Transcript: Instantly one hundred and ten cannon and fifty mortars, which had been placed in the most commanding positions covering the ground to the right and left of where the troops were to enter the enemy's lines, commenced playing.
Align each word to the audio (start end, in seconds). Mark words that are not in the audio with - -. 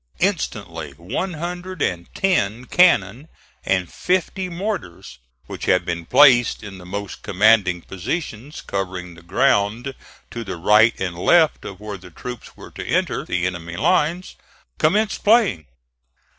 Instantly 0.17 0.93
one 0.97 1.33
hundred 1.35 1.79
and 1.79 2.11
ten 2.15 2.65
cannon 2.65 3.27
and 3.63 3.93
fifty 3.93 4.49
mortars, 4.49 5.19
which 5.45 5.65
had 5.65 5.85
been 5.85 6.07
placed 6.07 6.63
in 6.63 6.79
the 6.79 6.87
most 6.87 7.21
commanding 7.21 7.83
positions 7.83 8.61
covering 8.61 9.13
the 9.13 9.21
ground 9.21 9.93
to 10.31 10.43
the 10.43 10.57
right 10.57 10.99
and 10.99 11.19
left 11.19 11.65
of 11.65 11.79
where 11.79 11.99
the 11.99 12.09
troops 12.09 12.57
were 12.57 12.71
to 12.71 12.87
enter 12.87 13.23
the 13.23 13.45
enemy's 13.45 13.77
lines, 13.77 14.35
commenced 14.79 15.23
playing. 15.23 15.67